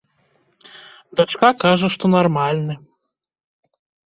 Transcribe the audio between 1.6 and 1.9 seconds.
кажа,